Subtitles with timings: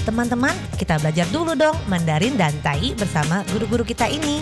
[0.00, 4.40] Teman-teman, kita belajar dulu dong Mandarin dan Tai bersama guru-guru kita ini.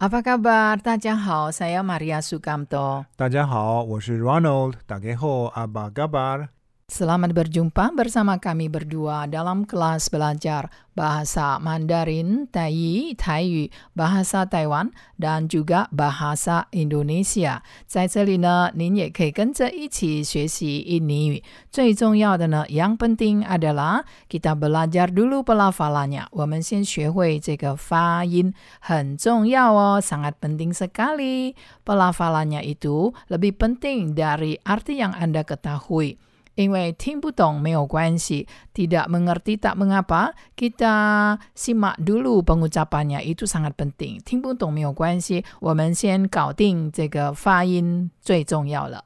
[0.00, 0.80] Apa kabar?
[0.80, 3.04] Tadjahau, saya Maria Sukamto.
[3.20, 4.80] Tadjahau, saya Ronald.
[4.88, 6.50] Tadjahau, apa kabar?
[6.89, 15.49] Selamat berjumpa bersama kami berdua dalam kelas belajar bahasa Mandarin, Tai, Taiyu, bahasa Taiwan, dan
[15.49, 17.65] juga bahasa Indonesia.
[17.89, 21.41] 在这里呢，您也可以跟着一起学习印尼语。
[21.73, 26.27] 最重要的呢，yang penting adalah kita belajar dulu pelafalannya.
[26.29, 31.57] 我们先学会这个发音，很重要哦，sangat penting sekali.
[31.83, 36.21] Pelafalannya itu lebih penting dari arti yang Anda ketahui.
[36.55, 44.23] 因为听不懂没有关系，tidak mengerti tak mengapa, kita simak dulu pengucapannya itu sangat penting.
[44.23, 49.03] 听不懂没有关系，我们先搞定这个发音最重要了。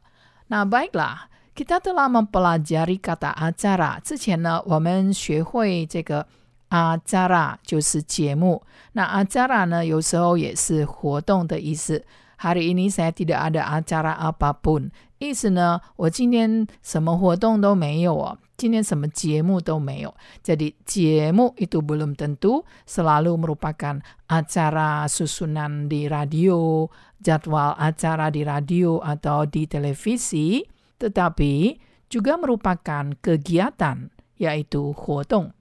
[0.49, 1.25] 那 baiklah,
[1.55, 3.99] kita telah mempelajari kata acara。
[4.01, 6.27] 之前呢，我们学会这个
[6.69, 8.61] acara 就是节目。
[8.93, 12.05] 那 acara 呢，有时候也是活动的意思。
[12.39, 14.91] Hari ini saya tidak ada acara apapun.
[15.19, 20.15] 意思呢，我今天什么活动都没有哦，今天什么节目都没有。
[20.41, 23.99] Jadi jemu itu belum tentu selalu merupakan
[24.31, 26.87] acara susunan di radio,
[27.19, 30.63] jadwal acara di radio atau di televisi,
[30.95, 31.75] tetapi
[32.07, 34.07] juga merupakan kegiatan,
[34.39, 35.51] yaitu 活动。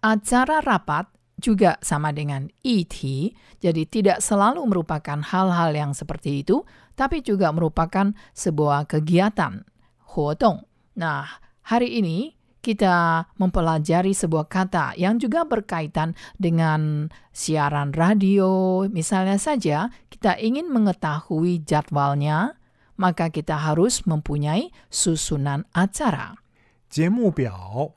[0.00, 6.62] Acara rapat juga sama dengan iti, jadi tidak selalu merupakan hal-hal yang seperti itu,
[6.94, 9.66] tapi juga merupakan sebuah kegiatan,
[10.06, 10.68] 活动.
[10.94, 18.86] Nah, hari ini kita mempelajari sebuah kata yang juga berkaitan dengan siaran radio.
[18.86, 22.54] Misalnya saja, kita ingin mengetahui jadwalnya,
[22.94, 26.38] maka kita harus mempunyai susunan acara.
[26.86, 27.96] 节目表，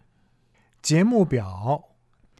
[0.81, 1.88] 节目表，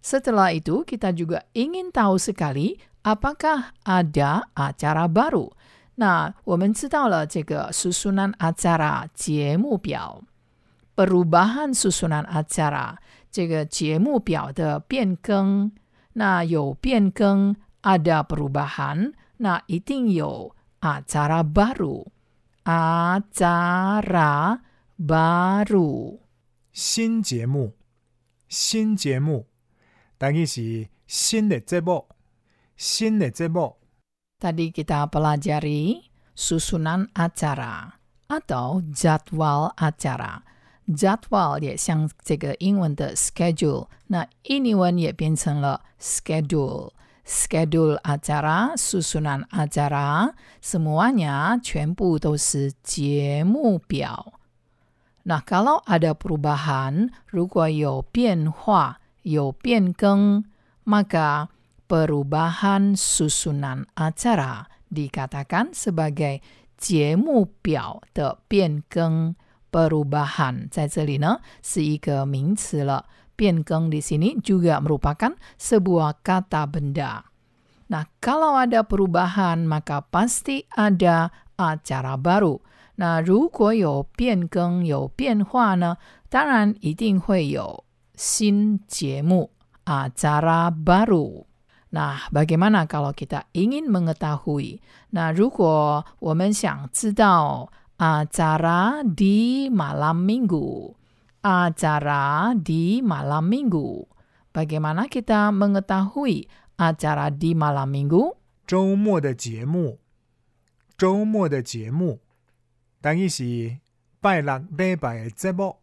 [0.00, 5.48] Setelah itu, kita juga ingin tahu sekali apakah ada acara baru.
[5.96, 10.22] Nah, 我们知道了这个 susunan acara 节目表
[10.96, 12.96] perubahan susunan acara
[13.30, 15.72] 这个节目表的变更。
[16.16, 22.06] 那有变更 ada perubahan, nah 一定有 acara baru.
[22.64, 24.60] Acara
[24.96, 26.20] baru.
[26.72, 27.74] 新节目，
[28.48, 29.46] 新节目，
[30.18, 32.06] 等于是新的节目，
[32.76, 33.76] 新的节目。
[34.40, 37.92] Tadi kita pelajari susunan acara
[38.28, 40.42] atau jadwal acara.
[40.86, 54.34] Jadwal 也像这个英文的 schedule，那印尼文也变成了 schedule。schedule acara, susunan acara, semuanya 全部都是节目表。
[55.24, 60.44] Nah, kalau ada perubahan, 如果有变化、 有变更，
[60.84, 61.48] maka
[61.88, 66.40] perubahan susunan acara dikatakan sebagai
[66.76, 69.34] 节目表的变更
[69.72, 73.06] perubahan 在这里呢是一个名词了。
[73.36, 77.26] 变更 di sini juga merupakan sebuah kata benda.
[77.90, 82.62] Nah, kalau ada perubahan maka pasti ada acara baru.
[82.94, 85.98] 那如果有变更、有变化呢？
[86.30, 87.82] 当然一定会有
[88.18, 89.50] 新节目
[89.84, 91.44] acara baru.
[91.94, 94.82] Nah, bagaimana kalau kita ingin mengetahui?
[95.14, 100.94] Nah, 如果我们想知道 acara di malam minggu,
[101.42, 104.10] acara di malam minggu,
[104.50, 108.34] bagaimana kita mengetahui acara di malam minggu?
[108.66, 109.98] 周末的节目，
[110.98, 112.18] 周末的节目，
[113.00, 113.78] 等于是
[114.20, 115.76] 拜六礼拜的节目，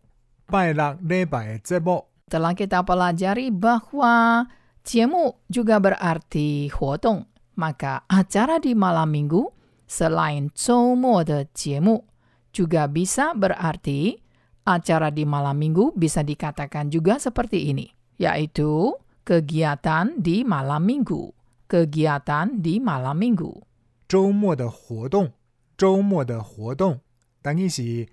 [0.47, 2.07] 拜六礼拜的节目。
[2.31, 4.47] Telah kita pelajari bahwa
[4.87, 7.27] jemu juga berarti 活动,
[7.59, 9.51] maka acara di malam minggu
[9.85, 12.07] selain 周末的节目
[12.55, 14.19] juga bisa berarti
[14.63, 18.95] acara di malam minggu bisa dikatakan juga seperti ini, yaitu
[19.27, 21.35] kegiatan di malam minggu.
[21.67, 23.63] Kegiatan di malam minggu.
[24.07, 25.31] 周末的活动，
[25.77, 26.99] 周末的活动，
[27.41, 28.07] 等于是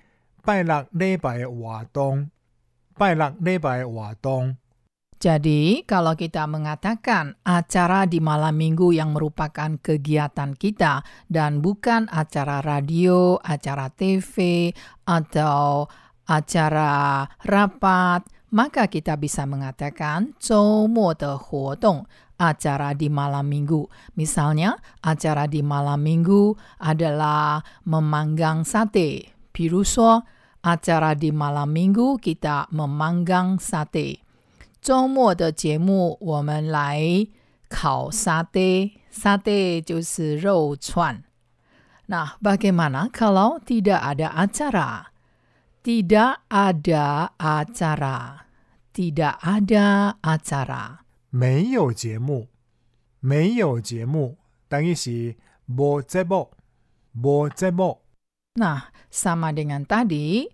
[0.45, 2.31] 拜六礼拜的活动，
[2.97, 4.57] 拜六礼拜的活动。
[5.19, 12.63] Jadi, kalau kita mengatakan acara di malam minggu yang merupakan kegiatan kita dan bukan acara
[12.63, 14.71] radio, acara TV,
[15.11, 15.91] atau
[16.23, 22.07] acara rapat, maka kita bisa mengatakan 周末的活动
[22.39, 23.91] acara di malam minggu.
[24.15, 29.35] Misalnya, acara di malam minggu adalah memanggang sate.
[29.51, 30.23] 比如说,
[30.63, 34.21] acara di malam minggu kita memanggang sate.
[34.81, 37.27] 周末的节目，我们来
[37.69, 41.25] 烤沙爹，沙爹就是肉串。
[42.07, 45.13] Nah, bagaimana kalau tidak ada acara?
[45.83, 48.49] Tidak ada acara.
[48.95, 51.05] Tidak ada acara.
[51.31, 52.49] 没有节目，
[53.21, 55.37] 没有节目，等于是
[55.67, 56.51] 无节目，
[57.21, 58.01] 无节目。
[58.59, 60.51] Nah, sama dengan tadi,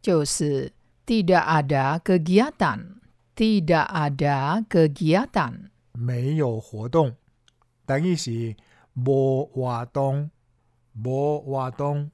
[0.00, 0.72] 就是
[1.04, 3.02] tidak ada kegiatan.
[3.34, 5.70] Tidak ada kegiatan.
[5.92, 7.16] 没有活动，
[7.84, 8.56] 等于是
[8.94, 10.30] 无活动，
[10.94, 12.10] 无活动。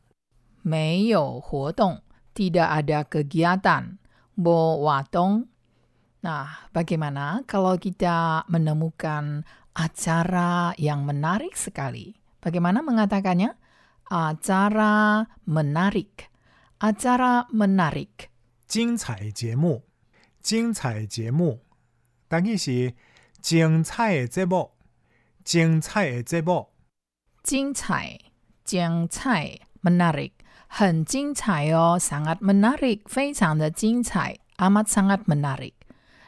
[0.63, 2.03] 没有活动,
[2.35, 3.99] tidak ada kegiatan.
[4.37, 5.49] Bo watong.
[6.21, 12.21] Nah, bagaimana kalau kita menemukan acara yang menarik sekali?
[12.45, 13.57] Bagaimana mengatakannya?
[14.11, 16.31] Acara menarik.
[16.79, 18.29] Acara menarik.
[18.67, 19.85] 精彩节目，
[20.43, 21.63] 精彩节目，
[22.29, 22.95] 等于是
[23.41, 24.73] 精彩的节目，
[25.45, 26.71] 精彩的节目。
[27.43, 28.19] 精彩,
[28.65, 30.33] 精彩, menarik.
[30.67, 35.75] 很精彩哦, sangat menarik, 非常的精彩, amat sangat menarik.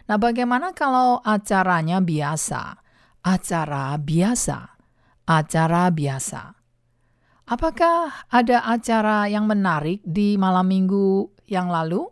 [0.07, 2.81] Nah, bagaimana kalau acaranya biasa?
[3.27, 4.79] Acara biasa.
[5.27, 6.57] Acara biasa.
[7.44, 12.08] Apakah ada acara yang menarik di malam minggu yang lalu?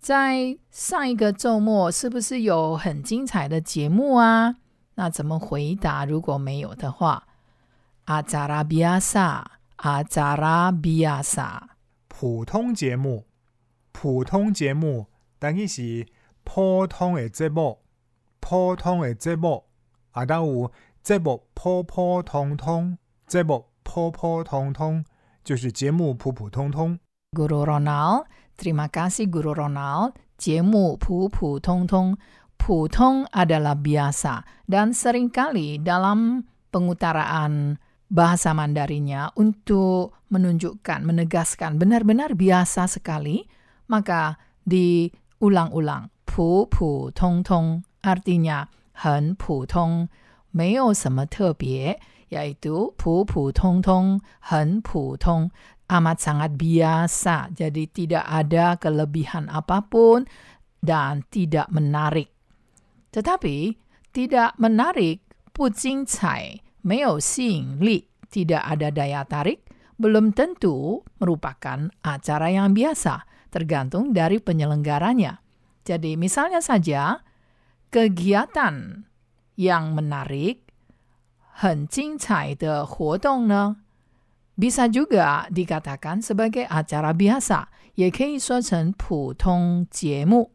[0.00, 4.56] 在上一个周末是不是有很精彩的节目啊？
[4.94, 6.04] 那怎么回答？
[6.04, 7.28] 如果没有的话
[8.06, 11.60] ，acara biasa，acara biasa。
[12.08, 13.26] 普通节目，
[13.92, 15.06] 普通节目，
[15.38, 16.08] 等于是
[16.42, 17.78] 普通的节目，
[18.40, 19.66] 普通的节目，
[20.10, 20.72] 啊，当有
[21.02, 22.98] 节目普普通通，
[23.28, 25.03] 节目普普通通，
[25.43, 26.99] 就是节目普普通通。
[27.31, 28.25] Guru Ronald,
[28.57, 30.13] terima kasih Guru Ronald.
[30.37, 32.17] 节目普普通通，
[32.57, 37.79] 普通 adalah biasa dan seringkali dalam pengutaraan
[38.11, 43.47] bahasa Mandarinnya untuk menunjukkan, menegaskan benar-benar biasa sekali,
[43.87, 44.35] maka
[44.67, 50.09] diulang-ulang 普普通通 artinya 很普通，
[50.51, 51.99] 没有什么特别
[52.30, 55.50] yaitu pupu tong tong hen pu tong
[55.90, 60.24] amat sangat biasa jadi tidak ada kelebihan apa pun
[60.80, 62.30] dan tidak menarik.
[63.10, 63.74] Tetapi
[64.14, 68.00] tidak menarik pucing cai meo xing li
[68.30, 69.66] tidak ada daya tarik
[70.00, 75.42] belum tentu merupakan acara yang biasa tergantung dari penyelenggaranya.
[75.84, 77.20] Jadi misalnya saja
[77.90, 79.04] kegiatan
[79.58, 80.69] yang menarik
[81.59, 83.77] 很精彩的活动呢
[84.57, 90.51] bisa juga dikatakan sebagai acara biasa, 也可以说成普通节目，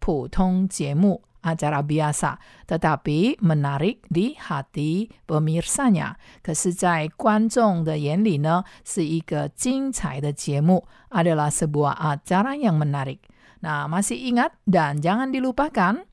[0.00, 6.16] 普通节目 acara biasa, tetapi menarik di hati pemirsanya.
[6.42, 13.18] 可是，在观众的眼里呢，是一个精彩的节目，adalah sebuah acara yang menarik.
[13.60, 16.08] Nah, masih ingat dan jangan dilupakan,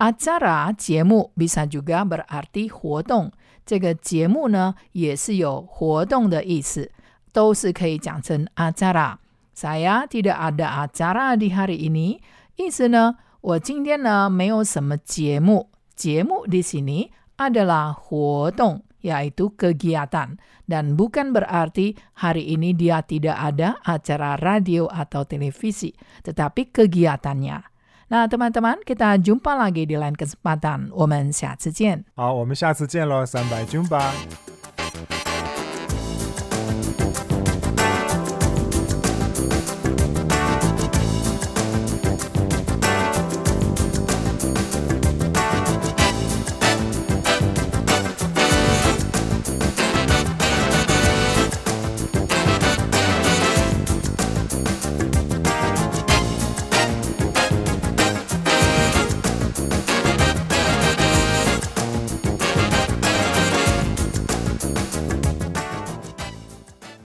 [0.00, 3.32] acara 节目 bisa juga berarti 活动。
[3.64, 6.90] 这个节目呢，也是有活动的意思，
[7.32, 12.20] 都是可以讲成 acara。Saya tidak ada acara di hari ini，
[12.56, 15.70] 意思呢，我今天呢没有什么节目。
[15.94, 24.88] 节目 di sini adalah 活动，yaitu kegiatan, dan bukan berarti hari ini dia tidak ada acara radio
[24.88, 25.92] atau televisi,
[26.24, 27.60] tetapi kegiatannya.
[28.10, 30.90] Nah, teman-teman, kita jumpa lagi di lain kesempatan.
[30.92, 32.04] 我们下次见。
[32.16, 34.12] 好，我们下次见喽，三百军吧。